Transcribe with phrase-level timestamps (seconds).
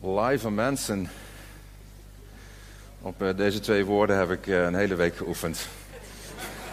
[0.00, 1.10] Live mensen.
[3.00, 5.68] Op eh, deze twee woorden heb ik eh, een hele week geoefend.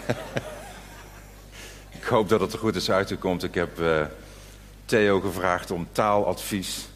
[1.99, 3.43] ik hoop dat het er goed is uitgekomen.
[3.43, 4.01] Ik heb uh,
[4.85, 6.87] Theo gevraagd om taaladvies.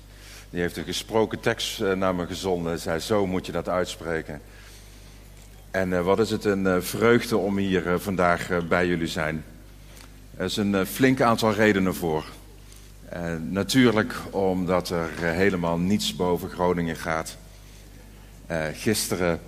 [0.49, 2.79] Die heeft een gesproken tekst naar me gezonden.
[2.79, 4.41] Zei, zo moet je dat uitspreken.
[5.71, 9.43] En wat is het een vreugde om hier vandaag bij jullie zijn.
[10.37, 12.25] Er is een flink aantal redenen voor.
[13.13, 17.37] Uh, natuurlijk omdat er uh, helemaal niets boven Groningen gaat.
[18.51, 19.39] Uh, gisteren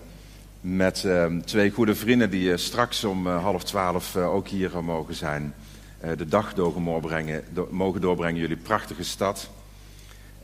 [0.62, 5.54] met ehm, twee goede vrienden die straks om half twaalf ook hier mogen zijn.
[6.18, 9.50] de dag doorbrengen, do mogen doorbrengen, jullie prachtige stad.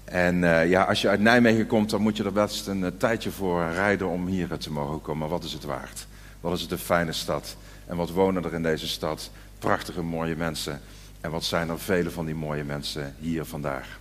[0.03, 3.71] En ja, als je uit Nijmegen komt, dan moet je er best een tijdje voor
[3.71, 5.19] rijden om hier te mogen komen.
[5.19, 6.07] Maar wat is het waard?
[6.41, 7.55] Wat is het een fijne stad?
[7.85, 9.31] En wat wonen er in deze stad?
[9.59, 10.81] Prachtige, mooie mensen.
[11.21, 13.99] En wat zijn er vele van die mooie mensen hier vandaag.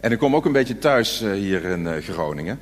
[0.00, 2.60] En ik kom ook een beetje thuis uh, hier in uh, Groningen.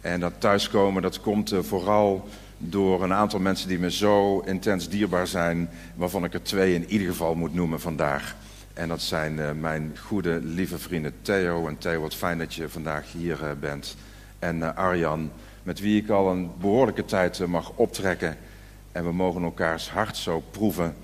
[0.00, 4.88] En dat thuiskomen, dat komt uh, vooral door een aantal mensen die me zo intens
[4.88, 8.36] dierbaar zijn, waarvan ik er twee in ieder geval moet noemen vandaag.
[8.72, 11.68] En dat zijn mijn goede, lieve vrienden Theo.
[11.68, 13.96] En Theo, wat fijn dat je vandaag hier bent.
[14.38, 15.30] En Arjan,
[15.62, 18.36] met wie ik al een behoorlijke tijd mag optrekken.
[18.92, 20.94] En we mogen elkaars hart zo proeven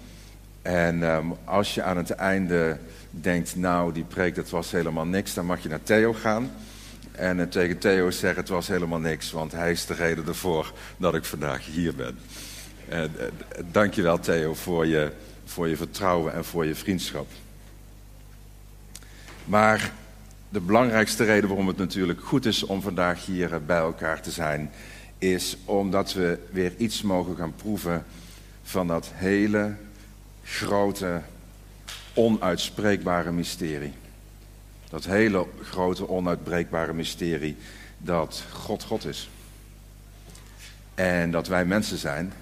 [0.63, 2.79] en um, als je aan het einde
[3.11, 6.51] denkt, nou die preek dat was helemaal niks, dan mag je naar Theo gaan.
[7.13, 10.73] En uh, tegen Theo zeggen, het was helemaal niks, want hij is de reden ervoor
[10.97, 12.19] dat ik vandaag hier ben.
[12.93, 13.07] Uh, uh,
[13.71, 15.13] dankjewel Theo voor je,
[15.45, 17.27] voor je vertrouwen en voor je vriendschap.
[19.45, 19.93] Maar
[20.49, 24.71] de belangrijkste reden waarom het natuurlijk goed is om vandaag hier bij elkaar te zijn,
[25.19, 28.05] is omdat we weer iets mogen gaan proeven
[28.63, 29.75] van dat hele
[30.51, 31.21] grote,
[32.15, 33.93] onuitspreekbare mysterie.
[34.89, 37.57] Dat hele grote, onuitbreekbare mysterie
[37.99, 39.31] dat God God is.
[40.95, 42.33] En dat wij mensen zijn.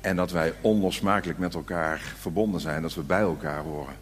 [0.00, 2.82] En dat wij onlosmakelijk met elkaar verbonden zijn.
[2.82, 3.94] Dat we bij elkaar horen.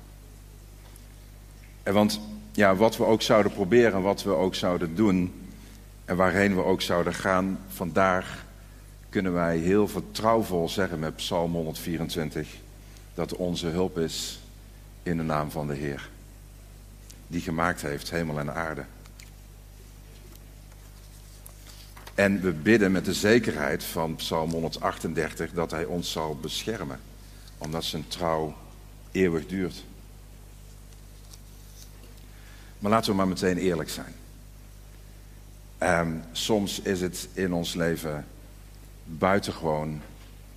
[1.83, 2.21] En want
[2.53, 5.49] ja, wat we ook zouden proberen, wat we ook zouden doen.
[6.05, 8.45] En waarheen we ook zouden gaan, vandaag
[9.09, 12.63] kunnen wij heel vertrouwvol zeggen met Psalm 124
[13.15, 14.41] dat onze hulp is
[15.03, 16.11] in de naam van de Heer.
[17.27, 18.85] Die gemaakt heeft hemel en aarde.
[22.15, 27.01] En we bidden met de zekerheid van Psalm 138 dat Hij ons zal beschermen,
[27.59, 28.55] omdat zijn trouw
[29.13, 29.85] eeuwig duurt.
[32.79, 34.15] Maar laten we maar meteen eerlijk zijn.
[35.83, 38.27] Um, soms is het in ons leven
[39.05, 40.01] buitengewoon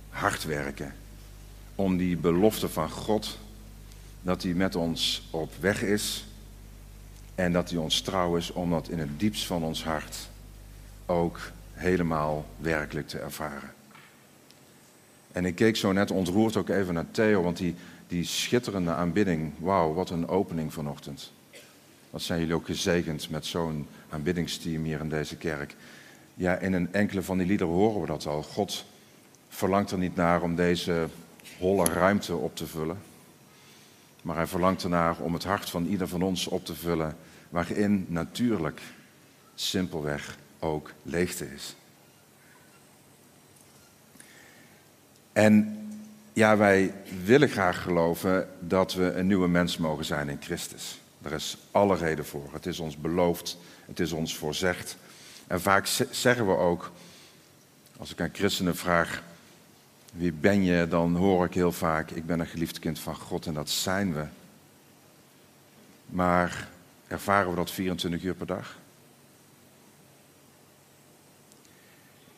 [0.08, 0.94] hard werken
[1.78, 3.38] om die belofte van God,
[4.22, 6.26] dat hij met ons op weg is
[7.34, 10.28] en dat hij ons trouw is om dat in het diepst van ons hart
[11.06, 11.40] ook
[11.72, 13.72] helemaal werkelijk te ervaren.
[15.32, 17.74] En ik keek zo net ontroerd ook even naar Theo, want die,
[18.06, 21.32] die schitterende aanbidding, wauw, wat een opening vanochtend.
[22.10, 25.76] Wat zijn jullie ook gezegend met zo'n aanbiddingsteam hier in deze kerk.
[26.34, 28.42] Ja, in een enkele van die liederen horen we dat al.
[28.42, 28.84] God
[29.48, 31.08] verlangt er niet naar om deze
[31.58, 32.98] holle ruimte op te vullen.
[34.22, 37.16] Maar hij verlangt ernaar om het hart van ieder van ons op te vullen,
[37.48, 38.80] waarin natuurlijk
[39.54, 41.76] simpelweg ook leegte is.
[45.32, 45.78] En
[46.32, 51.00] ja, wij willen graag geloven dat we een nieuwe mens mogen zijn in Christus.
[51.18, 52.48] Daar is alle reden voor.
[52.52, 54.96] Het is ons beloofd, het is ons voorzegd.
[55.46, 56.92] En vaak zeggen we ook,
[57.98, 59.22] als ik aan christenen vraag,
[60.12, 60.88] wie ben je?
[60.88, 64.14] Dan hoor ik heel vaak, ik ben een geliefd kind van God en dat zijn
[64.14, 64.24] we.
[66.06, 66.68] Maar
[67.06, 68.78] ervaren we dat 24 uur per dag?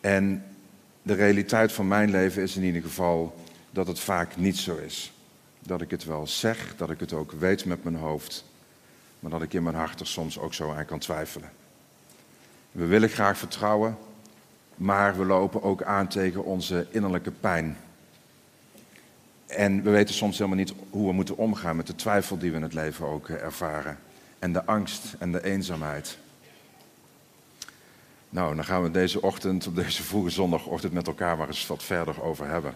[0.00, 0.44] En
[1.02, 5.12] de realiteit van mijn leven is in ieder geval dat het vaak niet zo is.
[5.58, 8.44] Dat ik het wel zeg, dat ik het ook weet met mijn hoofd,
[9.20, 11.50] maar dat ik in mijn hart er soms ook zo aan kan twijfelen.
[12.72, 13.98] We willen graag vertrouwen,
[14.80, 17.76] maar we lopen ook aan tegen onze innerlijke pijn.
[19.46, 22.56] En we weten soms helemaal niet hoe we moeten omgaan met de twijfel die we
[22.56, 23.98] in het leven ook eh, ervaren.
[24.38, 26.18] En de angst en de eenzaamheid.
[28.28, 31.82] Nou, dan gaan we deze ochtend, op deze vroege zondagochtend, met elkaar maar eens wat
[31.82, 32.74] verder over hebben.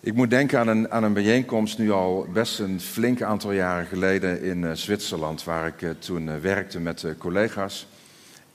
[0.00, 3.86] Ik moet denken aan een, aan een bijeenkomst nu al best een flink aantal jaren
[3.86, 7.86] geleden in uh, Zwitserland, waar ik uh, toen werkte met collega's.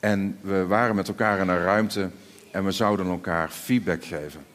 [0.03, 2.09] En we waren met elkaar in een ruimte
[2.51, 4.45] en we zouden elkaar feedback geven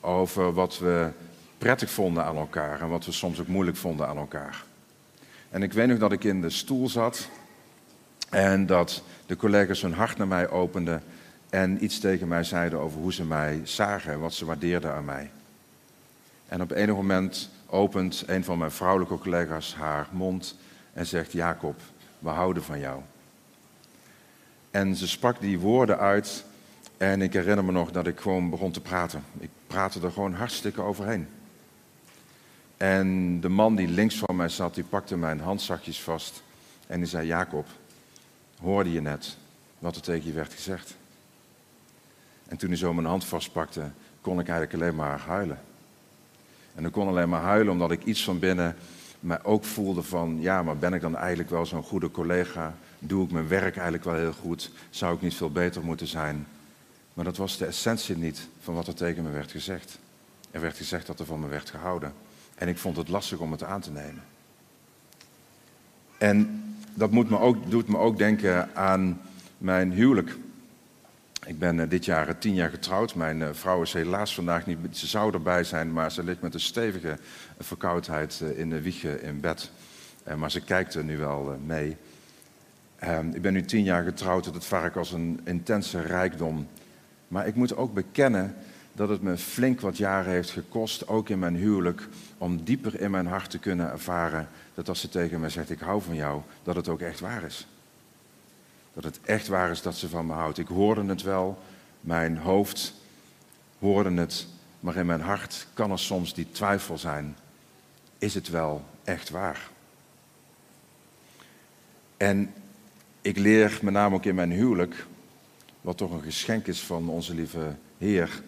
[0.00, 1.10] over wat we
[1.58, 4.64] prettig vonden aan elkaar en wat we soms ook moeilijk vonden aan elkaar.
[5.50, 7.28] En ik weet nog dat ik in de stoel zat
[8.30, 11.02] en dat de collega's hun hart naar mij openden
[11.50, 15.04] en iets tegen mij zeiden over hoe ze mij zagen en wat ze waardeerden aan
[15.04, 15.30] mij.
[16.48, 20.56] En op enig moment opent een van mijn vrouwelijke collega's haar mond
[20.92, 21.80] en zegt: Jacob,
[22.18, 23.00] we houden van jou.
[24.74, 26.44] En ze sprak die woorden uit
[26.96, 29.24] en ik herinner me nog dat ik gewoon begon te praten.
[29.38, 31.28] Ik praatte er gewoon hartstikke overheen.
[32.76, 36.42] En de man die links van mij zat, die pakte mijn handzakjes vast
[36.86, 37.66] en die zei: Jacob,
[38.60, 39.36] hoorde je net
[39.78, 40.96] wat er tegen je werd gezegd?
[42.48, 45.60] En toen hij zo mijn hand vastpakte, kon ik eigenlijk alleen maar huilen.
[46.74, 48.76] En ik kon alleen maar huilen omdat ik iets van binnen
[49.24, 52.74] mij ook voelde van, ja, maar ben ik dan eigenlijk wel zo'n goede collega?
[52.98, 54.70] Doe ik mijn werk eigenlijk wel heel goed?
[54.90, 56.46] Zou ik niet veel beter moeten zijn?
[57.14, 59.98] Maar dat was de essentie niet van wat er tegen me werd gezegd.
[60.50, 62.12] Er werd gezegd dat er van me werd gehouden.
[62.54, 64.22] En ik vond het lastig om het aan te nemen.
[66.18, 69.20] En dat moet me ook, doet me ook denken aan
[69.58, 70.36] mijn huwelijk.
[71.46, 73.14] Ik ben eh, dit jaar tien jaar getrouwd.
[73.14, 74.78] Mijn eh, vrouw is helaas vandaag niet.
[74.90, 77.18] Ze zou erbij zijn, maar ze ligt met een stevige
[77.58, 79.70] verkoudheid eh, in de wieg in bed.
[80.36, 81.96] Maar ze kijkt er nu wel mee.
[82.98, 84.52] Ehm, ik ben nu tien jaar getrouwd.
[84.52, 86.68] Dat vaak als een intense rijkdom.
[87.28, 88.54] Maar ik moet ook bekennen
[88.92, 92.08] dat het me flink wat jaren heeft gekost, ook in mijn huwelijk,
[92.38, 95.80] om dieper in mijn hart te kunnen ervaren dat als ze tegen mij zegt: Ik
[95.80, 97.66] hou van jou, dat het ook echt waar is.
[98.94, 100.58] Dat het echt waar is dat ze van me houdt.
[100.58, 101.58] Ik hoorde het wel,
[102.00, 102.94] mijn hoofd
[103.78, 104.46] hoorde het,
[104.80, 107.36] maar in mijn hart kan er soms die twijfel zijn.
[108.18, 109.70] Is het wel echt waar?
[112.16, 112.54] En
[113.20, 115.06] ik leer met name ook in mijn huwelijk,
[115.80, 118.42] wat toch een geschenk is van onze lieve Heer.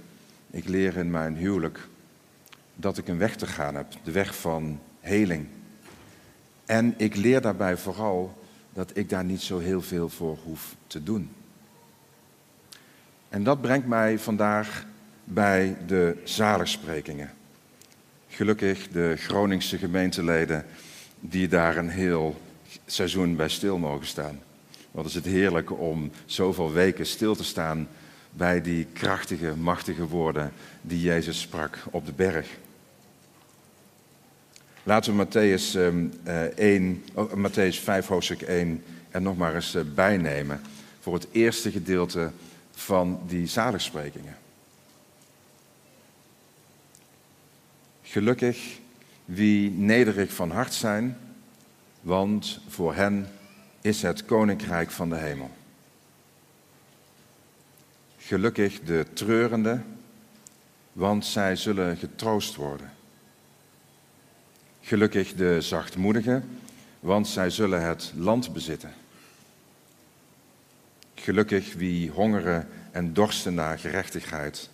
[0.51, 1.89] Ik leer in mijn huwelijk
[2.75, 5.47] dat ik een weg te gaan heb, de weg van heling.
[6.67, 8.46] En ik leer daarbij vooral
[8.77, 11.31] dat ik daar niet zo heel veel voor hoef te doen.
[13.29, 14.87] En dat brengt mij vandaag
[15.25, 17.31] bij de zaligsprekingen.
[18.29, 20.65] Gelukkig de Groningse gemeenteleden
[21.21, 22.41] die daar een heel
[22.87, 24.41] seizoen bij stil mogen staan.
[24.91, 27.89] Wat is het heerlijk om zoveel weken stil te staan
[28.31, 32.49] bij die krachtige, machtige woorden die Jezus sprak op de berg.
[34.87, 40.61] Laten we Matthäus, 1, oh, Matthäus 5, hoofdstuk 1 er nog maar eens eh, bijnemen
[41.01, 42.31] voor het eerste gedeelte
[42.71, 44.37] van die zaligsprekingen.
[48.03, 48.79] Gelukkig
[49.25, 51.19] wie nederig van hart zijn,
[52.01, 53.29] want voor hen
[53.81, 55.51] is het koninkrijk van de hemel.
[58.19, 59.81] Gelukkig de treurende,
[60.93, 62.96] want zij zullen getroost worden.
[64.87, 66.59] Gelukkig de zachtmoedigen,
[67.01, 68.95] want zij zullen het land bezitten.
[71.15, 74.71] Gelukkig wie hongeren en dorsten naar gerechtigheid,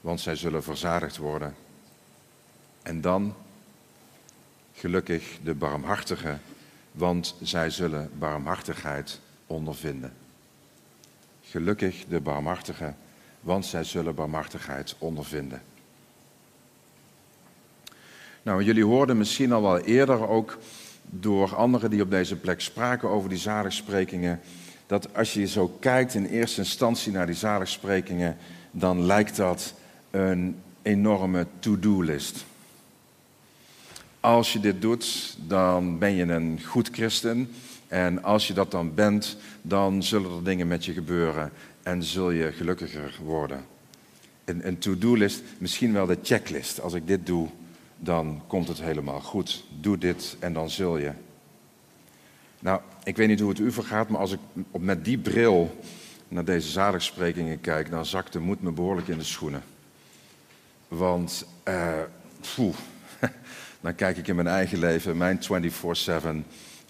[0.00, 1.54] want zij zullen verzadigd worden.
[2.82, 3.34] En dan,
[4.74, 6.40] gelukkig de barmhartigen,
[6.92, 10.12] want zij zullen barmhartigheid ondervinden.
[11.42, 12.96] Gelukkig de barmhartigen,
[13.40, 15.62] want zij zullen barmhartigheid ondervinden.
[18.44, 20.58] Nou, jullie hoorden misschien al wel eerder ook
[21.02, 24.40] door anderen die op deze plek spraken over die zaligsprekingen,
[24.86, 28.36] dat als je zo kijkt in eerste instantie naar die zaligsprekingen,
[28.70, 29.74] dan lijkt dat
[30.10, 32.44] een enorme to-do-list.
[34.20, 37.50] Als je dit doet, dan ben je een goed christen.
[37.88, 41.50] En als je dat dan bent, dan zullen er dingen met je gebeuren
[41.82, 43.64] en zul je gelukkiger worden.
[44.44, 46.80] Een, een to-do-list, misschien wel de checklist.
[46.80, 47.48] Als ik dit doe,
[48.04, 49.64] dan komt het helemaal goed.
[49.80, 51.12] Doe dit en dan zul je.
[52.58, 54.40] Nou, ik weet niet hoe het u vergaat, maar als ik
[54.78, 55.76] met die bril
[56.28, 59.62] naar deze zaligsprekingen kijk, dan zakt de moed me behoorlijk in de schoenen.
[60.88, 61.98] Want, uh,
[63.80, 65.42] dan kijk ik in mijn eigen leven, mijn 24-7,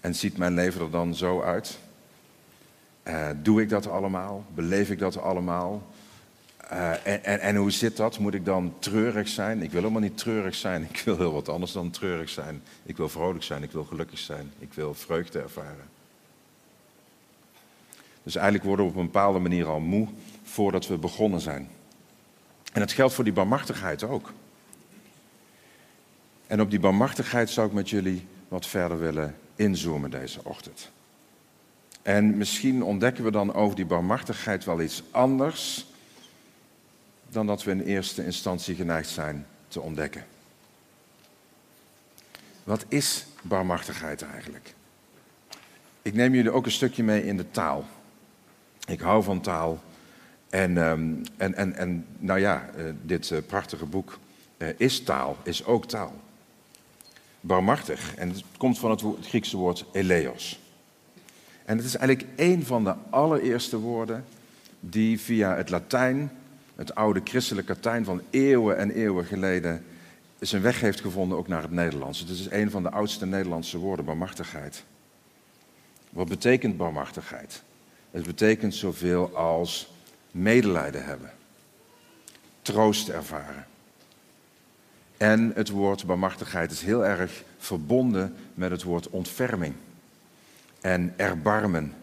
[0.01, 1.79] en ziet mijn leven er dan zo uit?
[3.07, 4.45] Uh, doe ik dat allemaal?
[4.53, 5.87] Beleef ik dat allemaal?
[6.71, 8.19] Uh, en, en, en, hoe zit dat?
[8.19, 9.61] Moet ik dan treurig zijn?
[9.61, 10.83] Ik wil helemaal niet treurig zijn.
[10.91, 12.63] Ik wil heel wat anders dan treurig zijn.
[12.83, 13.63] Ik wil vrolijk zijn.
[13.63, 14.51] Ik wil gelukkig zijn.
[14.59, 15.89] Ik wil vreugde ervaren.
[18.23, 20.07] Dus eigenlijk worden we op een bepaalde manier al moe
[20.43, 21.69] voordat we begonnen zijn.
[22.73, 24.33] En dat geldt voor die barmhartigheid ook.
[26.47, 30.91] En op die barmhartigheid zou ik met jullie wat verder willen inzoomen deze ochtend.
[32.01, 35.85] En misschien ontdekken we dan over die barmhartigheid wel iets anders
[37.29, 40.25] dan dat we in eerste instantie geneigd zijn te ontdekken.
[42.63, 44.73] Wat is barmhartigheid eigenlijk?
[46.01, 47.85] Ik neem jullie ook een stukje mee in de taal.
[48.87, 49.83] Ik hou van taal.
[50.49, 54.19] En, ehm, en, en, en nou ja, uh, dit uh, prachtige boek
[54.57, 56.13] uh, is taal, is ook taal.
[57.41, 58.15] Barmhartig.
[58.15, 60.59] En het komt van het, het Griekse woord eleos.
[61.65, 64.25] En het is eigenlijk een van de allereerste woorden
[64.79, 66.31] die via het Latijn,
[66.75, 69.85] het oude christelijke Latijn van eeuwen en eeuwen geleden,
[70.39, 72.19] zijn weg heeft gevonden ook naar het Nederlands.
[72.19, 74.83] Het is een van de oudste Nederlandse woorden, barmhartigheid.
[76.09, 77.63] Wat betekent barmhartigheid?
[78.11, 79.93] Het betekent zoveel als
[80.31, 81.31] medelijden hebben,
[82.61, 83.67] troost ervaren.
[85.17, 89.73] En het woord barmhartigheid is heel erg verbonden met het woord ontferming
[90.81, 91.93] en erbarmen.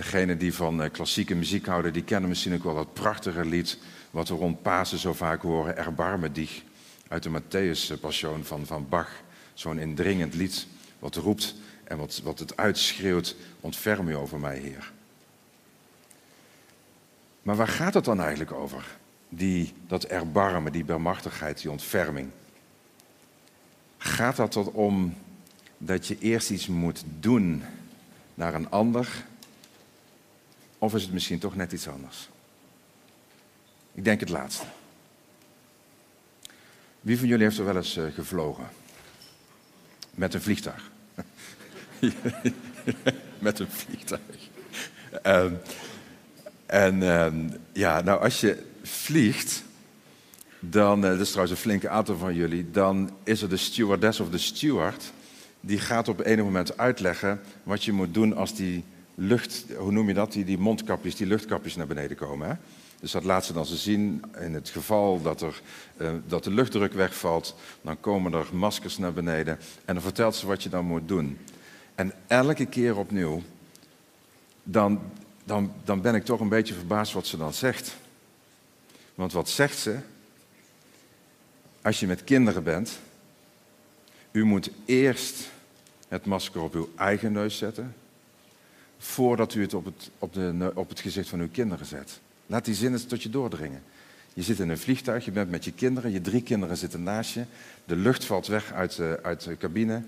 [0.00, 3.78] Degenen die van eh, klassieke muziek houden, die kennen misschien ook wel dat prachtige lied
[4.10, 6.62] wat we rond Pasen zo vaak horen, Erbarme dich,
[7.08, 9.10] uit de Matthäus-passion van, van Bach.
[9.54, 10.66] Zo'n indringend lied
[10.98, 11.54] wat roept
[11.84, 14.92] en wat, wat het uitschreeuwt, ontferm u over mij, Heer.
[17.42, 18.96] Maar waar gaat het dan eigenlijk over?
[19.28, 22.30] Die, dat erbarmen, die barmhartigheid, die ontferming.
[23.98, 25.14] Gaat dat tot om
[25.78, 27.62] dat je eerst iets moet doen
[28.34, 29.28] naar een ander?
[30.80, 32.28] Of is het misschien toch net iets anders?
[33.92, 34.64] Ik denk het laatste.
[37.00, 38.68] Wie van jullie heeft er wel eens uh, gevlogen?
[40.14, 40.90] Met een vliegtuig.
[43.38, 44.20] Met een vliegtuig.
[45.22, 45.58] Um,
[46.66, 49.62] en um, ja, nou als je vliegt,
[50.58, 54.20] dan, uh, dat is trouwens een flinke aantal van jullie, dan is er de stewardess
[54.20, 55.12] of de steward,
[55.60, 58.84] die gaat op enig moment uitleggen wat je moet doen als die
[59.14, 62.48] lucht, hoe noem je dat, die, die mondkapjes, die luchtkapjes naar beneden komen.
[62.48, 62.54] Hè?
[63.00, 64.24] Dus dat laat ze dan ze zien.
[64.40, 65.60] In het geval dat, er,
[65.96, 69.58] uh, dat de luchtdruk wegvalt, dan komen er maskers naar beneden.
[69.84, 71.38] En dan vertelt ze wat je dan moet doen.
[71.94, 73.42] En elke keer opnieuw,
[74.62, 75.00] dan,
[75.44, 77.96] dan, dan ben ik toch een beetje verbaasd wat ze dan zegt.
[79.14, 79.98] Want wat zegt ze?
[81.82, 82.98] Als je met kinderen bent,
[84.30, 85.50] u moet eerst
[86.08, 87.94] het masker op uw eigen neus zetten,
[89.02, 92.20] voordat u het op het, op de, op het gezicht van uw kinderen zet.
[92.46, 93.82] Laat die zin eens tot je doordringen.
[94.34, 97.34] Je zit in een vliegtuig, je bent met je kinderen, je drie kinderen zitten naast
[97.34, 97.44] je,
[97.84, 100.02] de lucht valt weg uit de, uit de cabine.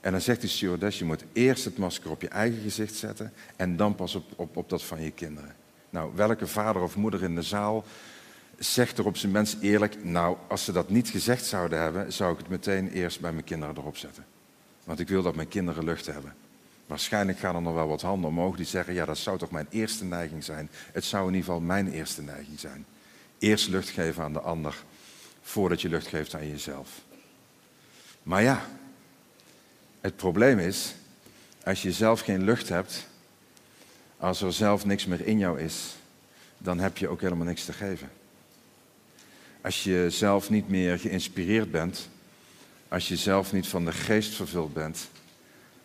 [0.00, 3.32] En dan zegt die stewardess, je moet eerst het masker op je eigen gezicht zetten
[3.56, 5.54] en dan pas op, op, op dat van je kinderen.
[5.90, 7.84] Nou, welke vader of moeder in de zaal
[8.58, 12.32] zegt er op zijn mens eerlijk, nou, als ze dat niet gezegd zouden hebben, zou
[12.32, 14.24] ik het meteen eerst bij mijn kinderen erop zetten.
[14.84, 16.34] Want ik wil dat mijn kinderen lucht hebben.
[16.88, 19.66] Waarschijnlijk gaan er nog wel wat handen omhoog die zeggen, ja, dat zou toch mijn
[19.70, 20.70] eerste neiging zijn.
[20.92, 22.86] Het zou in ieder geval mijn eerste neiging zijn.
[23.38, 24.74] Eerst lucht geven aan de ander,
[25.42, 26.88] voordat je lucht geeft aan jezelf.
[28.22, 28.66] Maar ja,
[30.00, 30.94] het probleem is,
[31.64, 33.06] als je zelf geen lucht hebt,
[34.16, 35.96] als er zelf niks meer in jou is,
[36.58, 38.10] dan heb je ook helemaal niks te geven.
[39.60, 42.08] Als je zelf niet meer geïnspireerd bent,
[42.88, 45.08] als je zelf niet van de geest vervuld bent,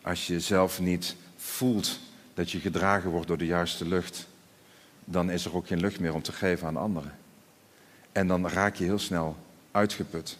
[0.04, 1.98] als je zelf niet voelt
[2.34, 4.26] dat je gedragen wordt door de juiste lucht,
[5.04, 7.18] dan is er ook geen lucht meer om te geven aan anderen.
[8.12, 9.36] En dan raak je heel snel
[9.70, 10.38] uitgeput.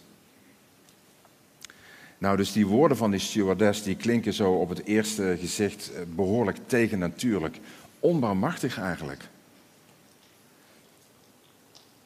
[2.17, 6.01] Nou, dus die woorden van die stewardess, die klinken zo op het eerste gezicht eh,
[6.15, 7.59] behoorlijk tegennatuurlijk.
[7.99, 9.23] Onbarmachtig eigenlijk.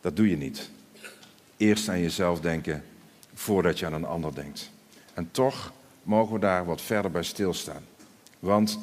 [0.02, 0.70] Dat doe je niet.
[1.58, 2.84] Eerst aan jezelf denken
[3.34, 4.72] voordat je aan een ander denkt.
[5.14, 5.74] En toch
[6.10, 7.84] mogen we daar wat verder bij stilstaan.
[8.40, 8.80] Want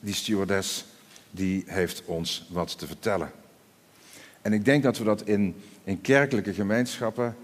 [0.00, 0.84] die stewardess,
[1.30, 3.30] die heeft ons wat te vertellen.
[4.42, 7.36] En ik denk dat we dat in, in kerkelijke gemeenschappen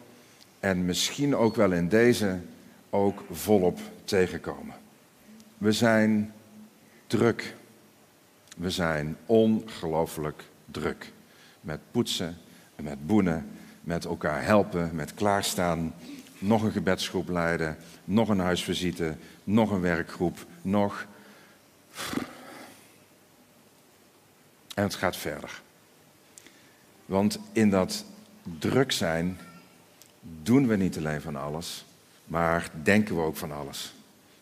[0.61, 2.39] en misschien ook wel in deze
[2.91, 4.75] ook volop tegenkomen.
[5.59, 6.33] We zijn
[7.07, 7.55] druk.
[8.57, 11.13] We zijn ongelooflijk druk.
[11.61, 12.37] Met poetsen
[12.77, 13.49] en met boenen,
[13.81, 15.95] met elkaar helpen, met klaarstaan,
[16.43, 21.07] nog een gebedsgroep leiden, nog een huisvisite, nog een werkgroep, nog.
[24.75, 25.61] En het gaat verder.
[27.07, 28.05] Want in dat
[28.59, 29.39] druk zijn
[30.43, 31.85] doen we niet alleen van alles,
[32.25, 33.95] maar denken we ook van alles.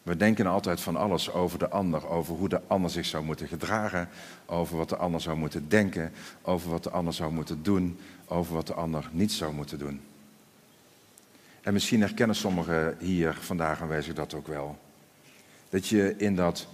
[0.03, 3.49] We denken altijd van alles over de ander, over hoe de ander zich zou moeten
[3.49, 4.09] gedragen,
[4.47, 8.55] over wat de ander zou moeten denken, over wat de ander zou moeten doen, over
[8.55, 10.01] wat de ander niet zou moeten doen.
[11.61, 14.79] En misschien herkennen sommigen hier vandaag aanwezig dat ook wel.
[15.69, 16.69] Dat je in dat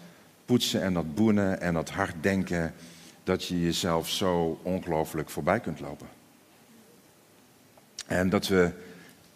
[0.44, 2.74] poetsen en dat boenen en dat hard denken,
[3.24, 6.06] dat je jezelf zo ongelooflijk voorbij kunt lopen.
[8.06, 8.70] En dat we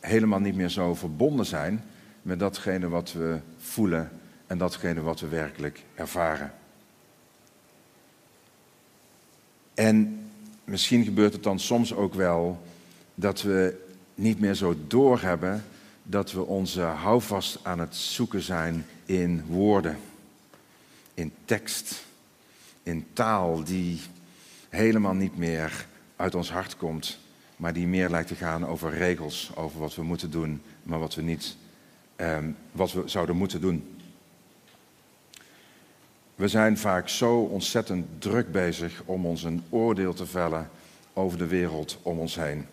[0.01, 1.85] helemaal niet meer zo verbonden zijn
[2.23, 4.11] met datgene wat we voelen
[4.47, 6.53] en datgene wat we werkelijk ervaren.
[9.75, 10.25] En
[10.65, 12.63] misschien gebeurt het dan soms ook wel
[13.15, 13.89] dat we
[14.21, 15.65] niet meer zo doorhebben
[16.03, 19.99] dat we onze houvast aan het zoeken zijn in woorden,
[21.15, 22.05] in tekst,
[22.83, 24.01] in taal die
[24.69, 25.87] helemaal niet meer
[26.17, 27.19] uit ons hart komt,
[27.57, 31.15] maar die meer lijkt te gaan over regels, over wat we moeten doen, maar wat
[31.15, 31.57] we niet,
[32.17, 32.39] eh,
[32.73, 33.97] wat we zouden moeten doen.
[36.35, 40.71] We zijn vaak zo ontzettend druk bezig om ons een oordeel te vellen
[41.13, 42.67] over de wereld om ons heen.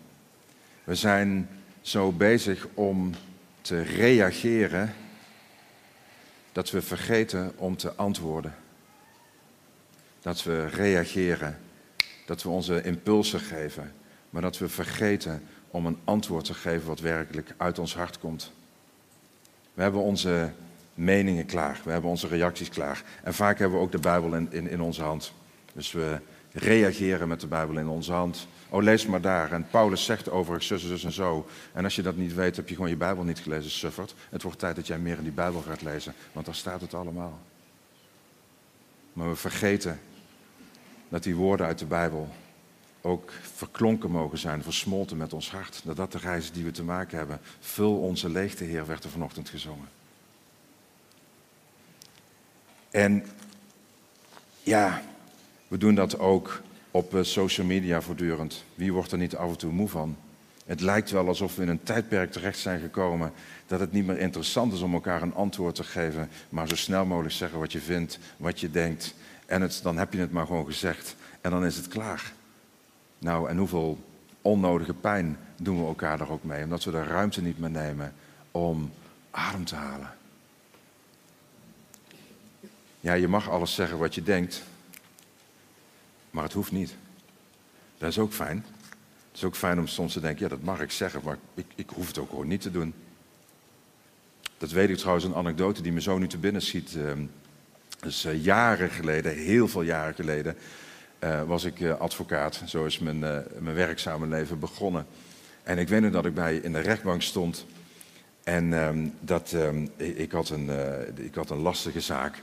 [0.88, 1.48] We zijn
[1.80, 3.14] zo bezig om
[3.60, 4.94] te reageren
[6.52, 8.54] dat we vergeten om te antwoorden.
[10.20, 11.58] Dat we reageren,
[12.26, 13.92] dat we onze impulsen geven,
[14.30, 18.52] maar dat we vergeten om een antwoord te geven wat werkelijk uit ons hart komt.
[19.74, 20.52] We hebben onze
[20.94, 23.02] meningen klaar, we hebben onze reacties klaar.
[23.22, 25.32] En vaak hebben we ook de Bijbel in, in, in onze hand.
[25.72, 26.20] Dus we
[26.52, 28.46] reageren met de Bijbel in onze hand.
[28.68, 29.52] Oh, lees maar daar.
[29.52, 31.46] En Paulus zegt overigens zus zus en zo.
[31.72, 34.14] En als je dat niet weet, heb je gewoon je Bijbel niet gelezen, suffert.
[34.30, 36.94] Het wordt tijd dat jij meer in die Bijbel gaat lezen, want daar staat het
[36.94, 37.38] allemaal.
[39.12, 40.00] Maar we vergeten
[41.08, 42.28] dat die woorden uit de Bijbel
[43.00, 45.80] ook verklonken mogen zijn, versmolten met ons hart.
[45.84, 47.40] Dat dat de reis die we te maken hebben.
[47.60, 49.88] Vul onze leegte, Heer, werd er vanochtend gezongen.
[52.90, 53.26] En
[54.62, 55.02] ja,
[55.68, 58.64] we doen dat ook op eh, social media voortdurend.
[58.74, 60.16] Wie wordt er niet af en toe moe van?
[60.66, 63.32] Het lijkt wel alsof we in een tijdperk terecht zijn gekomen
[63.66, 67.06] dat het niet meer interessant is om elkaar een antwoord te geven, maar zo snel
[67.06, 69.14] mogelijk zeggen wat je vindt, wat je denkt.
[69.46, 72.32] En het, dan heb je het maar gewoon gezegd en dan is het klaar.
[73.18, 73.98] Nou, en hoeveel
[74.42, 78.12] onnodige pijn doen we elkaar daar ook mee, omdat we de ruimte niet meer nemen
[78.50, 78.92] om
[79.30, 80.10] adem te halen.
[83.00, 84.62] Ja, je mag alles zeggen wat je denkt,
[86.30, 86.94] maar het hoeft niet.
[87.98, 88.64] Dat is ook fijn.
[89.28, 91.66] Het is ook fijn om soms te denken, ja, dat mag ik zeggen, maar ik,
[91.74, 92.94] ik hoef het ook gewoon niet te doen.
[94.58, 96.96] Dat weet ik trouwens, een anekdote die me zo nu te binnen schiet.
[98.00, 100.56] dus jaren geleden, heel veel jaren geleden,
[101.24, 102.62] uh, was ik uh, advocaat.
[102.66, 103.18] Zo is mijn,
[103.58, 105.06] mijn werkzame leven begonnen.
[105.62, 107.66] En ik weet nog dat ik bij in de rechtbank stond.
[108.44, 110.70] En um, dat, um, ik, had een,
[111.14, 112.42] ik had een lastige zaak.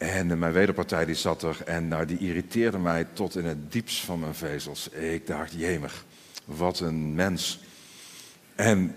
[0.00, 4.04] En mijn wederpartij die zat er en nou, die irriteerde mij tot in het diepst
[4.04, 4.88] van mijn vezels.
[4.88, 6.04] Ik dacht, jemig,
[6.44, 7.60] wat een mens.
[8.54, 8.94] En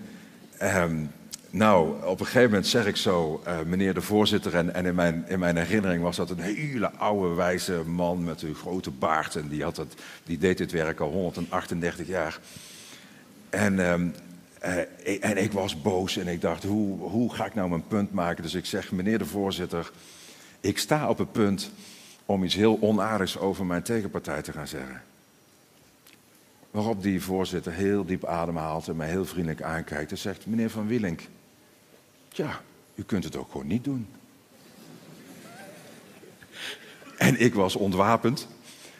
[0.62, 1.10] um,
[1.50, 4.94] nou, op een gegeven moment zeg ik zo, uh, meneer de voorzitter, en, en in,
[4.94, 9.36] mijn, in mijn herinnering was dat een hele oude, wijze man met een grote baard.
[9.36, 12.38] En die, had het, die deed dit werk al 138 jaar.
[13.50, 14.14] En, um,
[14.64, 18.12] uh, en ik was boos en ik dacht, hoe, hoe ga ik nou mijn punt
[18.12, 18.42] maken?
[18.42, 19.90] Dus ik zeg, meneer de voorzitter,
[20.64, 21.70] ik sta op het punt
[22.26, 25.02] om iets heel onaardigs over mijn tegenpartij te gaan zeggen.
[26.70, 30.86] Waarop die voorzitter heel diep ademhaalt en mij heel vriendelijk aankijkt en zegt: Meneer Van
[30.86, 31.20] Wielink,
[32.28, 32.60] ja,
[32.94, 34.06] u kunt het ook gewoon niet doen.
[37.16, 38.48] En ik was ontwapend,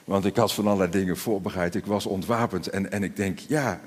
[0.05, 1.75] want ik had van allerlei dingen voorbereid.
[1.75, 3.81] Ik was ontwapend en, en ik denk: ja,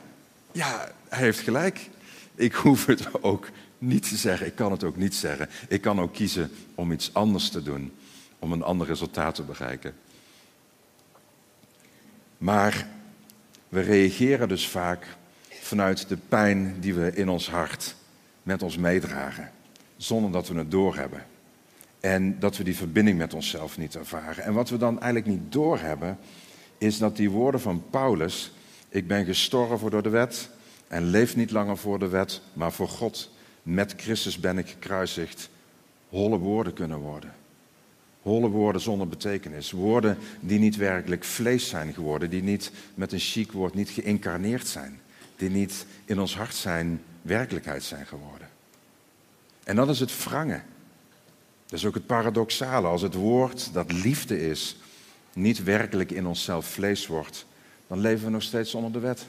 [0.52, 1.90] ja, hij heeft gelijk.
[2.36, 4.48] Ik hoef het ook niet te zeggen.
[4.48, 5.50] Ik kan het ook niet zeggen.
[5.68, 7.92] Ik kan ook kiezen om iets anders te doen,
[8.40, 9.94] om een ander resultaat te bereiken.
[12.38, 12.88] Maar
[13.70, 15.06] we reageren dus vaak
[15.62, 17.96] vanuit de pijn die we in ons hart
[18.44, 19.52] met ons meedragen,
[19.98, 21.26] zonder dat we het doorhebben.
[22.00, 24.44] En dat we die verbinding met onszelf niet ervaren.
[24.44, 26.18] En wat we dan eigenlijk niet doorhebben,
[26.78, 28.52] is dat die woorden van Paulus,
[28.90, 30.50] ik ben gestorven door de wet
[30.88, 33.32] en leef niet langer voor de wet, maar voor God.
[33.68, 35.50] Met Christus ben ik gekruisigd.
[36.10, 37.34] Holle woorden kunnen worden.
[38.22, 39.72] Holle woorden zonder betekenis.
[39.72, 42.30] Woorden die niet werkelijk vlees zijn geworden.
[42.30, 45.00] Die niet met een chic woord niet geïncarneerd zijn.
[45.36, 48.48] Die niet in ons hart zijn werkelijkheid zijn geworden.
[49.64, 50.64] En dat is het wrangen.
[51.66, 52.88] Dat is ook het paradoxale.
[52.88, 54.78] Als het woord dat liefde is,
[55.34, 57.46] niet werkelijk in onszelf vlees wordt,
[57.88, 59.28] dan leven we nog steeds onder de wet.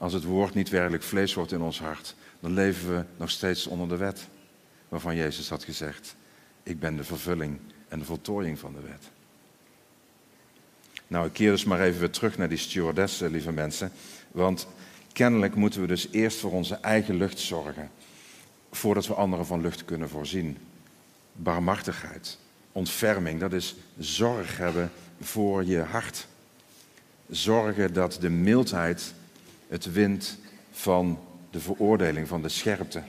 [0.00, 3.66] Als het woord niet werkelijk vlees wordt in ons hart, dan leven we nog steeds
[3.66, 4.28] onder de wet.
[4.88, 6.16] Waarvan Jezus had gezegd,
[6.62, 7.58] ik ben de vervulling
[7.88, 9.10] en de voltooiing van de wet.
[11.06, 13.92] Nou, ik keer dus maar even weer terug naar die stewardessen, lieve mensen.
[14.30, 14.66] Want
[15.12, 17.90] kennelijk moeten we dus eerst voor onze eigen lucht zorgen.
[18.70, 20.58] Voordat we anderen van lucht kunnen voorzien.
[21.32, 22.38] Barmhartigheid,
[22.72, 26.26] ontferming, dat is zorg hebben voor je hart.
[27.28, 29.14] Zorgen dat de mildheid
[29.70, 30.38] het wint
[30.70, 31.18] van
[31.50, 33.02] de veroordeling, van de scherpte.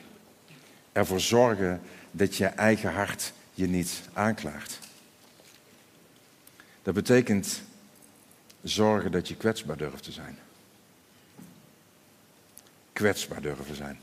[0.91, 4.79] Ervoor zorgen dat je eigen hart je niet aanklaagt.
[6.83, 7.61] Dat betekent
[8.63, 10.37] zorgen dat je kwetsbaar durft te zijn.
[12.93, 13.99] Kwetsbaar durven zijn.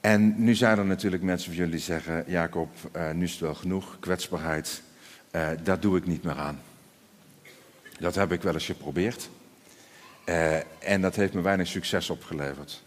[0.00, 3.54] En nu zijn er natuurlijk mensen van jullie zeggen: Jacob, uh, nu is het wel
[3.54, 4.82] genoeg, kwetsbaarheid,
[5.32, 6.60] uh, daar doe ik niet meer aan.
[7.98, 9.28] Dat heb ik wel eens geprobeerd.
[10.28, 12.82] Uh, en dat heeft me weinig succes opgeleverd.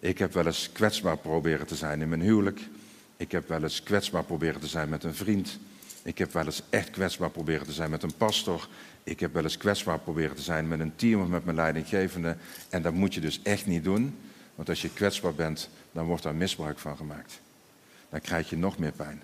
[0.00, 2.60] Ik heb wel eens kwetsbaar proberen te zijn in mijn huwelijk.
[3.16, 5.58] Ik heb wel eens kwetsbaar proberen te zijn met een vriend.
[6.02, 8.68] Ik heb wel eens echt kwetsbaar proberen te zijn met een pastor.
[9.04, 12.36] Ik heb wel eens kwetsbaar proberen te zijn met een team of met mijn leidinggevende.
[12.68, 14.18] En dat moet je dus echt niet doen.
[14.54, 17.40] Want als je kwetsbaar bent, dan wordt daar misbruik van gemaakt.
[18.10, 19.22] Dan krijg je nog meer pijn.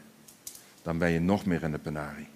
[0.83, 2.29] Dan ben je nog meer in de penarie.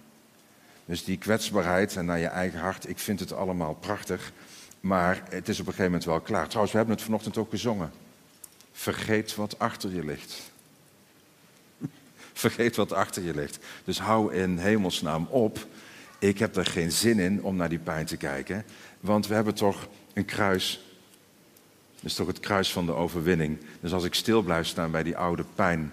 [0.85, 4.31] Dus die kwetsbaarheid en naar je eigen hart, ik vind het allemaal prachtig.
[4.81, 6.45] Maar het is op een gegeven moment wel klaar.
[6.45, 7.91] Trouwens, we hebben het vanochtend ook gezongen.
[8.71, 10.51] Vergeet wat achter je ligt.
[12.33, 13.59] Vergeet wat achter je ligt.
[13.83, 15.65] Dus hou in hemelsnaam op.
[16.19, 18.65] Ik heb er geen zin in om naar die pijn te kijken.
[18.99, 20.83] Want we hebben toch een kruis.
[21.95, 23.57] Dat is toch het kruis van de overwinning.
[23.79, 25.91] Dus als ik stil blijf staan bij die oude pijn.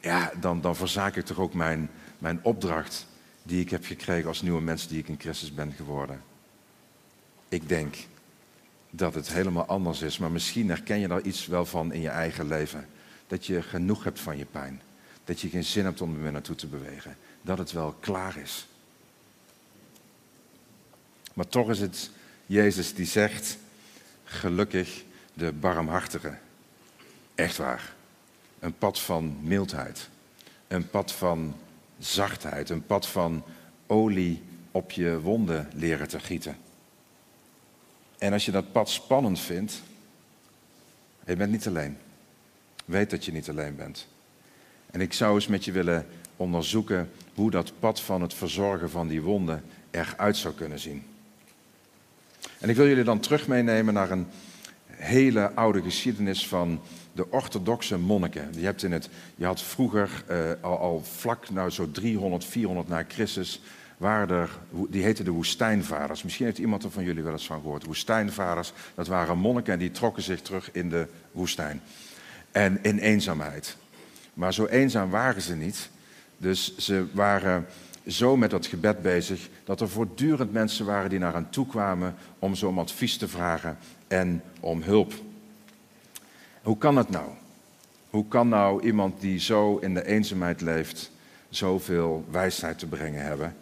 [0.00, 3.06] Ja, dan, dan verzaak ik toch ook mijn, mijn opdracht.
[3.42, 6.22] Die ik heb gekregen als nieuwe mens die ik in Christus ben geworden.
[7.48, 7.96] Ik denk
[8.98, 10.18] dat het helemaal anders is.
[10.18, 12.86] Maar misschien herken je daar iets wel van in je eigen leven.
[13.26, 14.82] Dat je genoeg hebt van je pijn.
[15.24, 17.16] Dat je geen zin hebt om er weer naartoe te bewegen.
[17.42, 18.66] Dat het wel klaar is.
[21.34, 22.10] Maar toch is het
[22.46, 23.58] Jezus die zegt,
[24.24, 26.38] gelukkig de barmhartige.
[27.34, 27.94] Echt waar.
[28.58, 30.08] Een pad van mildheid.
[30.68, 31.56] Een pad van
[31.98, 32.70] zachtheid.
[32.70, 33.44] Een pad van
[33.86, 36.56] olie op je wonden leren te gieten.
[38.18, 39.82] En als je dat pad spannend vindt,
[41.26, 41.96] je bent niet alleen.
[42.84, 44.06] Weet dat je niet alleen bent.
[44.90, 49.08] En ik zou eens met je willen onderzoeken hoe dat pad van het verzorgen van
[49.08, 51.02] die wonden eruit zou kunnen zien.
[52.58, 54.26] En ik wil jullie dan terug meenemen naar een
[54.86, 56.80] hele oude geschiedenis van
[57.12, 58.48] de orthodoxe monniken.
[58.54, 62.88] Je, hebt in het, je had vroeger, uh, al, al, vlak nou zo 300, 400
[62.88, 63.60] na Christus,
[64.88, 66.22] die heten de woestijnvaders.
[66.22, 67.84] Misschien heeft iemand er van jullie wel eens van gehoord.
[67.84, 71.80] Woestijnvaders, dat waren monniken en die trokken zich terug in de woestijn.
[72.50, 73.76] En in eenzaamheid.
[74.34, 75.90] Maar zo eenzaam waren ze niet.
[76.36, 77.66] Dus ze waren
[78.06, 82.14] zo met dat gebed bezig dat er voortdurend mensen waren die naar hen toe kwamen
[82.38, 85.12] om zo om advies te vragen en om hulp.
[86.62, 87.30] Hoe kan het nou?
[88.10, 91.10] Hoe kan nou iemand die zo in de eenzaamheid leeft,
[91.48, 93.56] zoveel wijsheid te brengen hebben?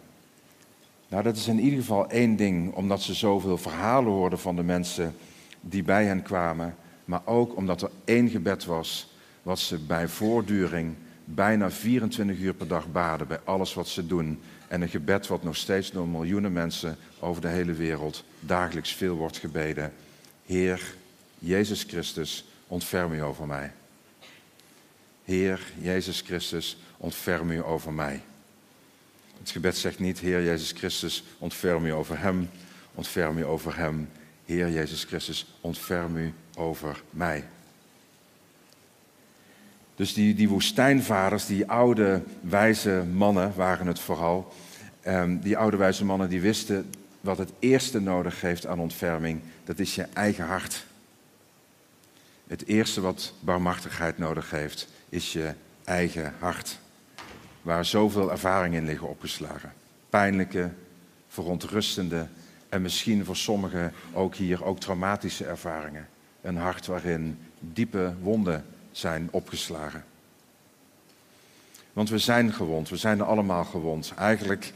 [1.07, 4.63] Nou, dat is in ieder geval één ding, omdat ze zoveel verhalen hoorden van de
[4.63, 5.15] mensen
[5.61, 10.95] die bij hen kwamen, maar ook omdat er één gebed was wat ze bij voortduring
[11.23, 14.39] bijna 24 uur per dag baden bij alles wat ze doen.
[14.67, 19.15] En een gebed wat nog steeds door miljoenen mensen over de hele wereld dagelijks veel
[19.15, 19.93] wordt gebeden.
[20.45, 20.95] Heer
[21.39, 23.71] Jezus Christus, ontferm u over mij.
[25.23, 28.21] Heer Jezus Christus, ontferm u over mij.
[29.39, 32.49] Het gebed zegt niet, Heer Jezus Christus, ontferm u over hem,
[32.95, 34.09] ontferm u over hem.
[34.45, 37.43] Heer Jezus Christus, ontferm u over mij.
[39.95, 44.53] Dus die, die woestijnvaders, die oude wijze mannen waren het vooral.
[45.07, 46.89] Um, die oude wijze mannen die wisten
[47.21, 49.41] wat het eerste nodig heeft aan ontferming.
[49.63, 50.85] Dat is je eigen hart.
[52.47, 56.79] Het eerste wat barmhartigheid nodig heeft, is je eigen hart
[57.67, 59.73] waar zoveel ervaringen in liggen opgeslagen.
[60.09, 60.69] Pijnlijke,
[61.27, 62.27] verontrustende
[62.69, 66.07] en misschien voor sommigen ook hier ook traumatische ervaringen.
[66.41, 70.03] Een hart waarin diepe wonden zijn opgeslagen.
[71.93, 74.13] Want we zijn gewond, we zijn allemaal gewond.
[74.17, 74.73] Eigenlijk,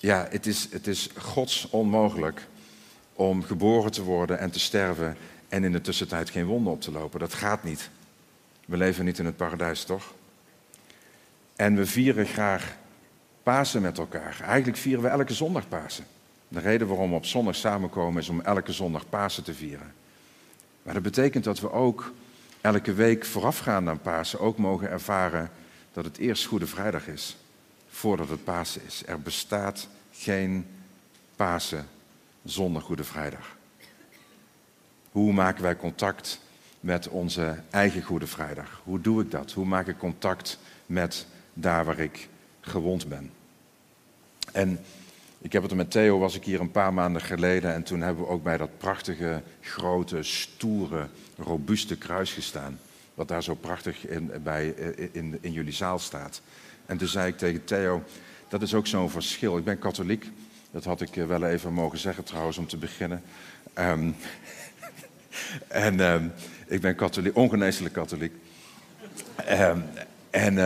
[0.00, 2.46] ja, het is, het is gods onmogelijk
[3.14, 5.16] om geboren te worden en te sterven
[5.48, 7.20] en in de tussentijd geen wonden op te lopen.
[7.20, 7.90] Dat gaat niet.
[8.64, 10.16] We leven niet in het paradijs, toch?
[11.58, 12.76] En we vieren graag
[13.42, 14.40] Pasen met elkaar.
[14.42, 16.04] Eigenlijk vieren we elke zondag Pasen.
[16.48, 19.92] De reden waarom we op zondag samenkomen is om elke zondag Pasen te vieren.
[20.82, 22.12] Maar dat betekent dat we ook
[22.60, 25.50] elke week voorafgaand aan Pasen ook mogen ervaren
[25.92, 27.36] dat het eerst Goede Vrijdag is,
[27.88, 29.02] voordat het Pasen is.
[29.06, 30.66] Er bestaat geen
[31.36, 31.86] Pasen
[32.44, 33.56] zonder Goede Vrijdag.
[35.10, 36.40] Hoe maken wij contact
[36.80, 38.80] met onze eigen Goede Vrijdag?
[38.84, 39.52] Hoe doe ik dat?
[39.52, 41.26] Hoe maak ik contact met
[41.60, 42.28] daar waar ik
[42.60, 43.30] gewond ben.
[44.52, 44.78] En
[45.40, 47.74] Ik heb het met Theo, was ik hier een paar maanden geleden.
[47.74, 52.78] En toen hebben we ook bij dat prachtige, grote, stoere, robuuste kruis gestaan.
[53.14, 56.40] Wat daar zo prachtig in, bij, in, in, in jullie zaal staat.
[56.86, 58.02] En toen zei ik tegen Theo,
[58.48, 59.56] dat is ook zo'n verschil.
[59.56, 60.30] Ik ben katholiek.
[60.70, 63.22] Dat had ik wel even mogen zeggen trouwens om te beginnen.
[63.74, 64.16] Um,
[65.68, 66.32] en um,
[66.66, 68.32] ik ben katholiek, ongeneeslijk katholiek.
[69.50, 69.84] Um,
[70.30, 70.58] en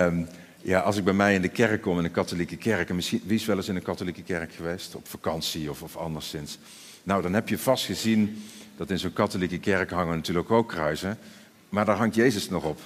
[0.62, 3.22] ja, als ik bij mij in de kerk kom, in een katholieke kerk, en misschien,
[3.24, 4.94] wie is wel eens in een katholieke kerk geweest?
[4.94, 6.58] Op vakantie of, of anderszins.
[7.02, 8.42] Nou, dan heb je vast gezien
[8.76, 11.18] dat in zo'n katholieke kerk hangen natuurlijk ook kruisen.
[11.68, 12.80] Maar daar hangt Jezus nog op.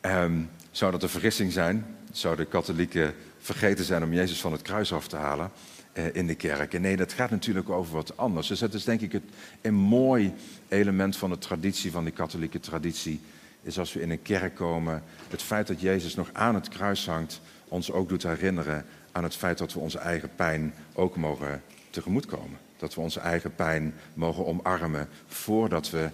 [0.00, 1.86] Um, zou dat een vergissing zijn?
[2.12, 5.50] Zou de katholieken vergeten zijn om Jezus van het kruis af te halen
[5.94, 6.80] uh, in de kerk?
[6.80, 8.48] Nee, dat gaat natuurlijk over wat anders.
[8.48, 9.22] Dus dat is denk ik het,
[9.60, 10.32] een mooi
[10.68, 13.20] element van de traditie, van de katholieke traditie
[13.62, 17.06] is als we in een kerk komen, het feit dat Jezus nog aan het kruis
[17.06, 21.62] hangt, ons ook doet herinneren aan het feit dat we onze eigen pijn ook mogen
[21.90, 22.58] tegemoetkomen.
[22.76, 26.08] Dat we onze eigen pijn mogen omarmen voordat we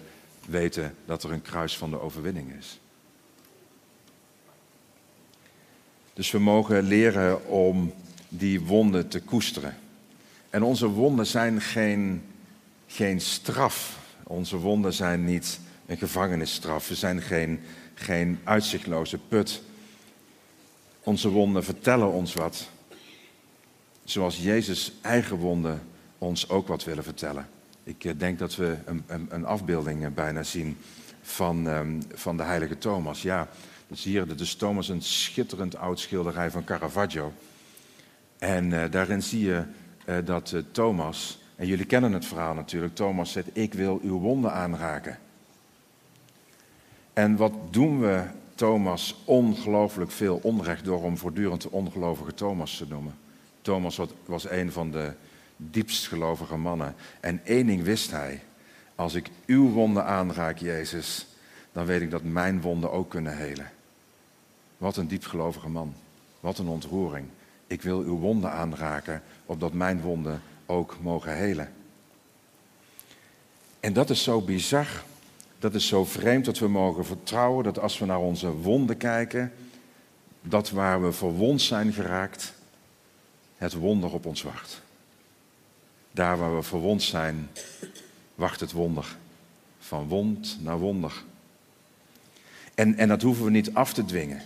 [0.45, 2.79] weten dat er een kruis van de overwinning is.
[6.13, 7.93] Dus we mogen leren om
[8.29, 9.77] die wonden te koesteren.
[10.49, 12.23] En onze wonden zijn geen,
[12.87, 13.99] geen straf.
[14.23, 15.59] Onze wonden zijn niet
[15.89, 16.87] een gevangenisstraf.
[16.87, 17.59] We zijn geen,
[17.93, 19.61] geen uitzichtloze put.
[21.03, 22.69] Onze wonden vertellen ons wat.
[24.03, 25.81] Zoals Jezus' eigen wonden
[26.17, 27.47] ons ook wat willen vertellen.
[27.83, 30.77] Ik eh, denk dat we een, een, een afbeelding eh, bijna zien
[31.21, 33.21] van, um, van de heilige Thomas.
[33.21, 33.47] Ja,
[33.87, 37.33] dus hier, dit is Thomas een schitterend oud schilderij van Caravaggio.
[38.37, 39.63] En uh, daarin zie je
[40.23, 45.19] dat Thomas, en jullie kennen het verhaal natuurlijk, Thomas zegt, ik wil uw wonden aanraken.
[47.19, 48.23] En wat doen we
[48.55, 53.15] Thomas ongelooflijk veel onrecht door om voortdurend de ongelovige Thomas te noemen.
[53.61, 55.13] Thomas was een van de
[55.57, 56.95] diepst gelovige mannen.
[57.19, 58.43] En één ding wist hij.
[58.95, 61.27] Als ik uw wonden aanraak, Jezus,
[61.71, 63.71] dan weet ik dat mijn wonden ook kunnen helen.
[64.77, 65.93] Wat een diepgelovige man.
[66.39, 67.27] Wat een ontroering.
[67.67, 71.71] Ik wil uw wonden aanraken, opdat mijn wonden ook mogen helen.
[73.79, 75.03] En dat is zo bizar
[75.59, 79.51] dat is zo vreemd dat we mogen vertrouwen dat als we naar onze wonden kijken,
[80.41, 82.53] dat waar we verwond zijn geraakt,
[83.57, 84.81] het wonder op ons wacht.
[86.11, 87.49] Daar waar we verwond zijn,
[88.35, 89.17] wacht het wonder.
[89.79, 91.23] Van wond naar wonder.
[92.75, 94.41] En, en dat hoeven we niet af te dwingen.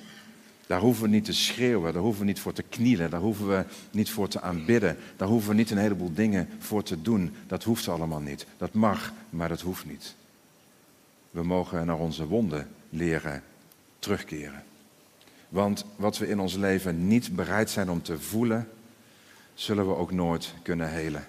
[0.67, 3.47] Daar hoeven we niet te schreeuwen, daar hoeven we niet voor te knielen, daar hoeven
[3.47, 7.35] we niet voor te aanbidden, daar hoeven we niet een heleboel dingen voor te doen.
[7.47, 8.45] Dat hoeft allemaal niet.
[8.57, 10.15] Dat mag, maar dat hoeft niet.
[11.33, 13.43] We mogen naar onze wonden leren
[13.99, 14.63] terugkeren.
[15.49, 18.69] Want wat we in ons leven niet bereid zijn om te voelen,
[19.53, 21.27] zullen we ook nooit kunnen helen.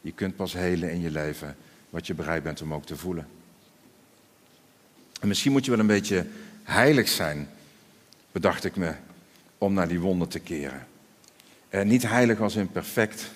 [0.00, 1.56] Je kunt pas helen in je leven
[1.90, 3.28] wat je bereid bent om ook te voelen.
[5.20, 6.26] En misschien moet je wel een beetje
[6.62, 7.48] heilig zijn,
[8.32, 8.94] bedacht ik me,
[9.58, 10.86] om naar die wonden te keren.
[11.68, 13.30] En niet heilig als in perfect,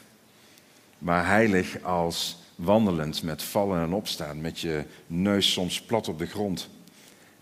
[0.99, 6.27] maar heilig als wandelend met vallen en opstaan, met je neus soms plat op de
[6.27, 6.69] grond.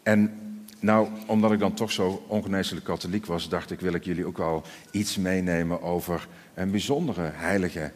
[0.03, 0.38] En
[0.81, 4.38] nou, omdat ik dan toch zo ongeneeslijk katholiek was, dacht ik, wil ik jullie ook
[4.38, 7.92] wel iets meenemen over een bijzondere heilige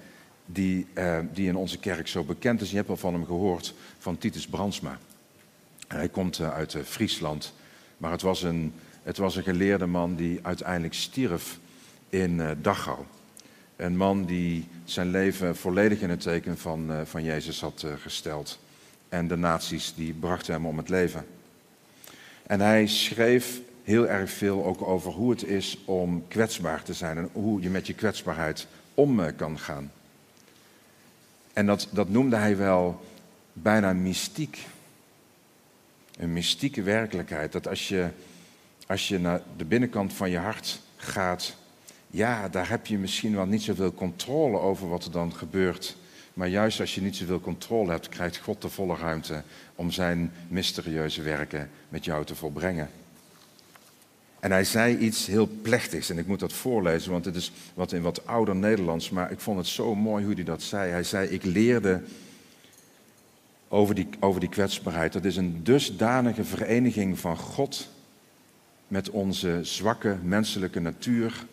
[0.46, 2.70] die, eh, die in onze kerk zo bekend is.
[2.70, 4.98] Je hebt wel van hem gehoord, van Titus Brandsma.
[5.88, 7.54] Hij komt uh, uit uh, Friesland,
[7.96, 11.58] maar het was, een, het was een geleerde man die uiteindelijk stierf
[12.08, 12.98] in Dachau.
[13.78, 17.92] Een man die zijn leven volledig in het teken van, uh, van Jezus had uh,
[18.00, 18.58] gesteld.
[19.08, 21.26] En de nazi's die brachten hem om het leven.
[22.46, 27.16] En hij schreef heel erg veel ook over hoe het is om kwetsbaar te zijn
[27.18, 29.92] en hoe je met je kwetsbaarheid om uh, kan gaan.
[31.52, 33.06] En dat, dat noemde hij wel
[33.52, 34.66] bijna mystiek.
[36.16, 37.52] Een mystieke werkelijkheid.
[37.52, 38.08] Dat als je,
[38.86, 41.56] als je naar de binnenkant van je hart gaat
[42.10, 45.96] ja, daar heb je misschien wel niet zoveel controle over wat er dan gebeurt.
[46.34, 49.42] Maar juist als je niet zoveel controle hebt, krijgt God de volle ruimte
[49.74, 52.90] om zijn mysterieuze werken met jou te volbrengen.
[54.40, 57.92] En hij zei iets heel plechtigs, en ik moet dat voorlezen, want het is wat
[57.92, 60.90] in wat ouder Nederlands, maar ik vond het zo mooi hoe hij dat zei.
[60.90, 62.02] Hij zei, ik leerde
[63.68, 65.12] over die, over die kwetsbaarheid.
[65.12, 67.88] Dat is een dusdanige vereniging van God
[68.88, 71.46] met onze zwakke menselijke natuur,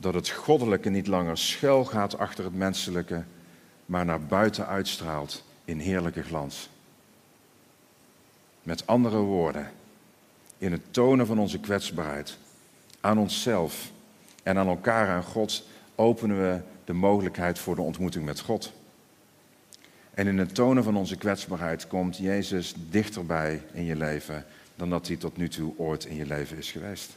[0.00, 3.22] dat het goddelijke niet langer schuil gaat achter het menselijke,
[3.86, 6.68] maar naar buiten uitstraalt in heerlijke glans.
[8.62, 9.70] Met andere woorden,
[10.58, 12.38] in het tonen van onze kwetsbaarheid
[13.00, 13.90] aan onszelf
[14.42, 18.72] en aan elkaar en God openen we de mogelijkheid voor de ontmoeting met God.
[20.14, 24.44] En in het tonen van onze kwetsbaarheid komt Jezus dichterbij in je leven
[24.76, 27.10] dan dat hij tot nu toe ooit in je leven is geweest.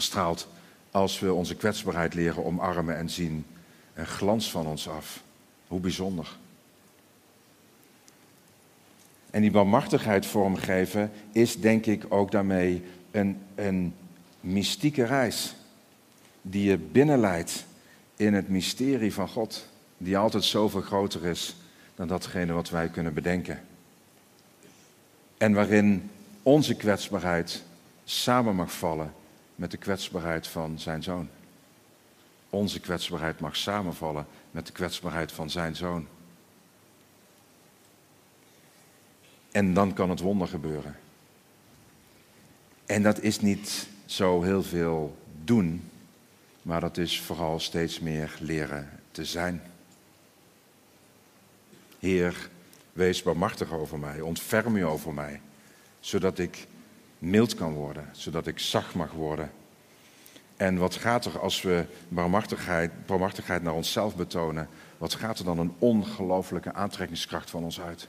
[0.00, 0.48] Straalt,
[0.90, 3.46] als we onze kwetsbaarheid leren omarmen en zien,
[3.94, 5.22] een glans van ons af.
[5.66, 6.36] Hoe bijzonder.
[9.30, 13.94] En die barmhartigheid vormgeven is denk ik ook daarmee een, een
[14.40, 15.54] mystieke reis
[16.42, 17.64] die je binnenleidt
[18.16, 21.56] in het mysterie van God, die altijd zoveel groter is
[21.94, 23.60] dan datgene wat wij kunnen bedenken.
[25.38, 26.10] En waarin
[26.42, 27.62] onze kwetsbaarheid
[28.04, 29.12] samen mag vallen
[29.54, 31.28] met de kwetsbaarheid van zijn zoon.
[32.50, 36.06] Onze kwetsbaarheid mag samenvallen met de kwetsbaarheid van zijn zoon.
[39.50, 40.96] En dan kan het wonder gebeuren.
[42.86, 45.90] En dat is niet zo heel veel doen,
[46.62, 49.62] maar dat is vooral steeds meer leren te zijn.
[51.98, 52.50] Heer,
[52.92, 55.40] wees barmachtig over mij, ontferm u over mij,
[56.00, 56.66] zodat ik
[57.24, 59.50] mild kan worden, zodat ik zacht mag worden.
[60.56, 61.84] En wat gaat er als we
[63.06, 68.08] barmachtigheid naar onszelf betonen, wat gaat er dan een ongelooflijke aantrekkingskracht van ons uit?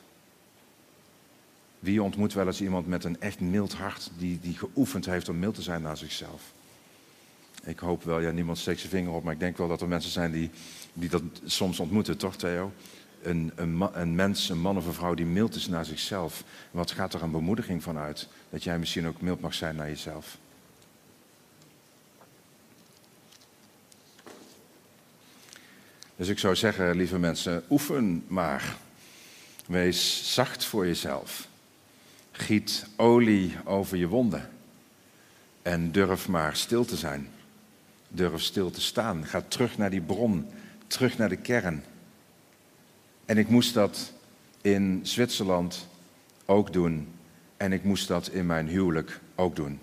[1.80, 5.39] Wie ontmoet wel eens iemand met een echt mild hart, die, die geoefend heeft om
[5.39, 6.54] mild te zijn naar zichzelf?
[7.63, 9.88] Ik hoop wel, ja, niemand steekt zijn vinger op, maar ik denk wel dat er
[9.88, 10.49] mensen zijn die,
[10.93, 12.71] die dat soms ontmoeten, toch Theo?
[13.25, 16.43] Een, een, een, mens, een man of een vrouw die mild is naar zichzelf.
[16.71, 18.27] Wat gaat er een bemoediging van uit?
[18.49, 20.38] Dat jij misschien ook mild mag zijn naar jezelf.
[26.15, 28.77] Dus ik zou zeggen, lieve mensen, oefen maar.
[29.65, 31.47] Wees zacht voor jezelf.
[32.31, 34.49] Giet olie over je wonden.
[35.61, 37.29] En durf maar stil te zijn.
[38.07, 39.25] Durf stil te staan.
[39.25, 40.49] Ga terug naar die bron.
[40.88, 41.83] Terug naar de kern.
[43.25, 44.13] En ik moest dat
[44.61, 45.88] in Zwitserland
[46.45, 47.07] ook doen.
[47.57, 49.79] En ik moest dat in mijn huwelijk ook doen.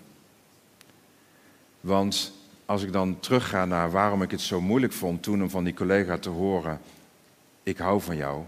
[1.79, 2.33] Want
[2.65, 5.73] als ik dan terugga naar waarom ik het zo moeilijk vond toen om van die
[5.73, 6.79] collega te horen:
[7.63, 8.43] Ik hou van jou.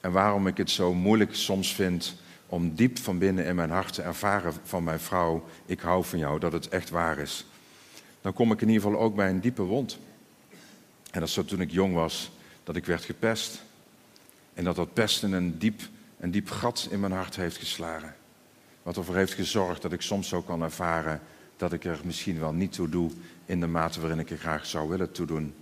[0.00, 3.92] En waarom ik het zo moeilijk soms vind om diep van binnen in mijn hart
[3.92, 7.46] te ervaren van mijn vrouw: Ik hou van jou, dat het echt waar is.
[8.20, 9.98] Dan kom ik in ieder geval ook bij een diepe wond.
[11.10, 12.30] En dat is zo toen ik jong was,
[12.64, 13.62] dat ik werd gepest.
[14.54, 15.80] En dat dat pesten een diep,
[16.20, 18.14] een diep gat in mijn hart heeft geslagen.
[18.82, 21.20] Wat ervoor heeft gezorgd dat ik soms zo kan ervaren
[21.56, 23.10] dat ik er misschien wel niet toe doe
[23.44, 25.54] in de mate waarin ik er graag zou willen toe doen.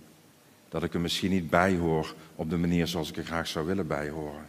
[0.69, 3.65] Dat ik er misschien niet bij hoor op de manier zoals ik er graag zou
[3.65, 4.47] willen bijhoren.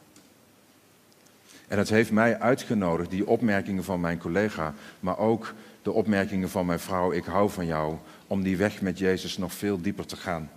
[1.68, 6.66] En het heeft mij uitgenodigd, die opmerkingen van mijn collega, maar ook de opmerkingen van
[6.66, 10.16] mijn vrouw, ik hou van jou, om die weg met Jezus nog veel dieper te
[10.16, 10.50] gaan.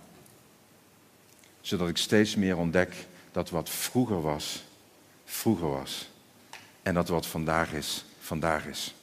[1.60, 4.64] Zodat ik steeds meer ontdek dat wat vroeger was,
[5.24, 6.10] vroeger was.
[6.82, 8.94] En dat wat vandaag is, vandaag is.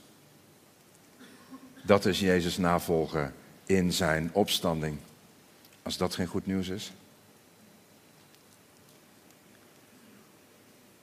[1.81, 3.33] Dat is Jezus navolgen
[3.65, 4.97] in zijn opstanding.
[5.81, 6.91] Als dat geen goed nieuws is.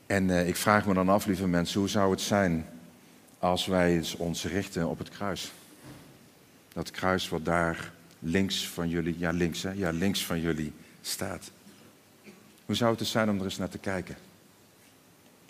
[0.06, 2.66] En eh, ik vraag me dan af, lieve mensen, hoe zou het zijn
[3.38, 5.52] als wij ons richten op het kruis?
[6.72, 11.50] Dat kruis wat daar links van jullie, ja links hè, ja links van jullie staat.
[12.68, 14.16] Hoe zou het zijn om er eens naar te kijken?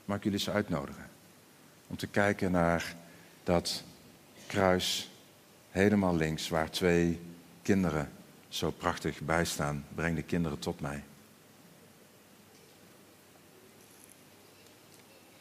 [0.04, 1.10] Mag ik jullie eens uitnodigen?
[1.86, 2.94] Om te kijken naar
[3.44, 3.82] dat
[4.46, 5.10] kruis
[5.70, 7.20] helemaal links, waar twee
[7.62, 8.10] kinderen
[8.48, 9.84] zo prachtig bij staan.
[9.94, 11.02] Breng de kinderen tot mij.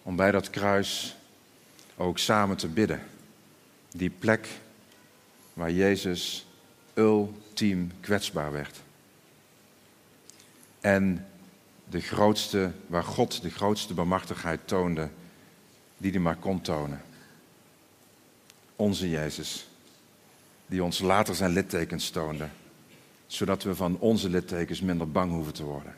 [0.03, 1.17] Om bij dat kruis
[1.97, 3.01] ook samen te bidden.
[3.91, 4.47] Die plek
[5.53, 6.47] waar Jezus
[6.93, 8.81] ultiem kwetsbaar werd.
[10.79, 11.27] En
[11.89, 15.09] de grootste, waar God de grootste bemachtigheid toonde,
[15.97, 17.01] die hij maar kon tonen.
[18.75, 19.67] Onze Jezus,
[20.65, 22.47] die ons later zijn littekens toonde,
[23.27, 25.95] zodat we van onze littekens minder bang hoeven te worden.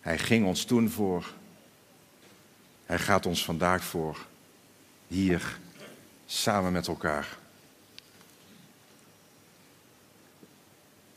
[0.00, 1.32] Hij ging ons toen voor,
[2.86, 4.26] hij gaat ons vandaag voor,
[5.06, 5.58] hier,
[6.26, 7.38] samen met elkaar.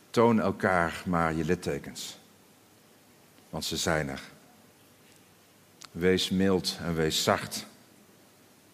[0.09, 2.19] Toon elkaar maar je littekens
[3.51, 4.21] want ze zijn er.
[5.91, 7.65] Wees mild en wees zacht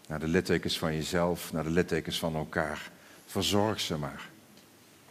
[0.08, 2.92] naar de littekens van jezelf, naar de littekens van elkaar.
[3.26, 4.30] Verzorg ze maar.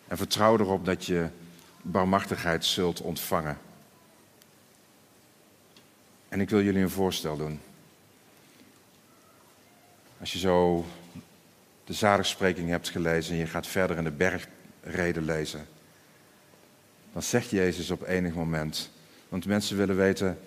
[0.08, 1.28] En vertrouw erop dat je
[1.82, 3.58] barmachtigheid zult ontvangen.
[6.28, 7.60] En ik wil jullie een voorstel doen.
[10.20, 10.84] Als je zo
[11.84, 14.40] de zaligspreking hebt gelezen en je gaat verder in de
[14.80, 15.66] bergreden lezen,
[17.12, 18.90] dan zegt Jezus op enig moment,
[19.28, 20.38] want mensen willen weten,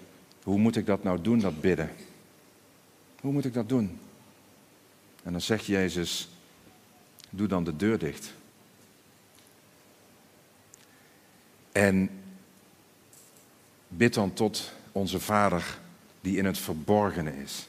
[0.43, 1.89] hoe moet ik dat nou doen, dat bidden?
[3.21, 3.99] Hoe moet ik dat doen?
[5.23, 6.29] En dan zegt Jezus,
[7.29, 8.33] doe dan de deur dicht.
[11.71, 12.09] En
[13.87, 15.77] bid dan tot onze Vader
[16.21, 17.67] die in het verborgene is.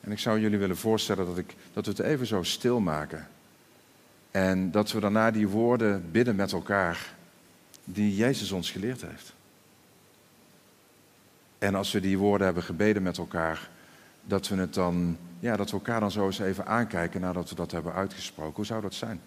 [0.00, 3.28] En ik zou jullie willen voorstellen dat, ik, dat we het even zo stilmaken.
[4.30, 7.14] En dat we daarna die woorden bidden met elkaar
[7.84, 9.32] die Jezus ons geleerd heeft.
[11.62, 13.70] En als we die woorden hebben gebeden met elkaar,
[14.24, 17.54] dat we het dan, ja, dat we elkaar dan zo eens even aankijken nadat we
[17.54, 18.54] dat hebben uitgesproken.
[18.54, 19.20] Hoe zou dat zijn?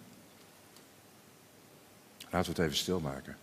[2.30, 3.36] Laten we het even stilmaken.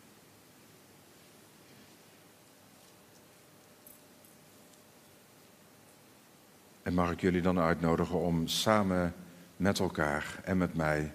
[6.84, 9.14] En mag ik jullie dan uitnodigen om samen
[9.58, 11.14] met elkaar en met mij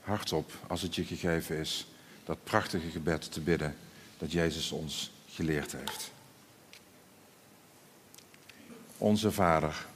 [0.00, 1.86] hardop, als het je gegeven is,
[2.24, 3.76] dat prachtige gebed te bidden
[4.18, 6.12] dat Jezus ons geleerd heeft.
[9.02, 9.86] Onze Vader,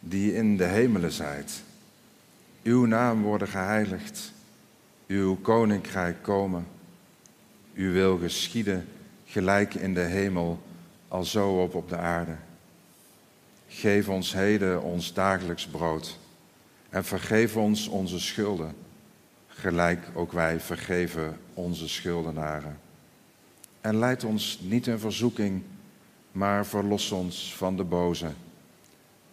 [0.00, 1.62] die in de hemelen zijt,
[2.62, 4.32] uw naam worden geheiligd,
[5.06, 6.66] uw koninkrijk komen,
[7.74, 8.88] uw wil geschieden,
[9.24, 10.62] gelijk in de hemel,
[11.08, 12.36] al zo op op de aarde.
[13.68, 16.18] Geef ons heden ons dagelijks brood
[16.88, 18.74] en vergeef ons onze schulden,
[19.48, 22.78] gelijk ook wij vergeven onze schuldenaren.
[23.80, 25.62] En leid ons niet in verzoeking,
[26.36, 28.30] maar verlos ons van de boze.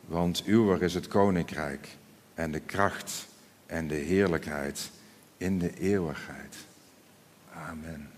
[0.06, 1.88] Want uwer is het koninkrijk
[2.34, 3.28] en de kracht
[3.66, 4.92] en de heerlijkheid
[5.38, 6.56] in de eeuwigheid.
[7.54, 8.13] Amen.